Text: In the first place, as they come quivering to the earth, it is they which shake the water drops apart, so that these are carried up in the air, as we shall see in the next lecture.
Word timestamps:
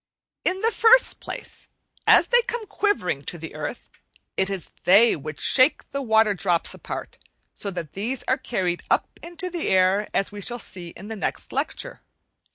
In 0.43 0.61
the 0.61 0.71
first 0.71 1.19
place, 1.19 1.67
as 2.07 2.29
they 2.29 2.41
come 2.47 2.65
quivering 2.65 3.21
to 3.25 3.37
the 3.37 3.53
earth, 3.53 3.87
it 4.35 4.49
is 4.49 4.71
they 4.83 5.15
which 5.15 5.39
shake 5.39 5.87
the 5.91 6.01
water 6.01 6.33
drops 6.33 6.73
apart, 6.73 7.19
so 7.53 7.69
that 7.69 7.93
these 7.93 8.23
are 8.23 8.39
carried 8.39 8.81
up 8.89 9.19
in 9.21 9.35
the 9.35 9.67
air, 9.69 10.09
as 10.11 10.31
we 10.31 10.41
shall 10.41 10.57
see 10.57 10.87
in 10.89 11.07
the 11.09 11.15
next 11.15 11.53
lecture. 11.53 12.01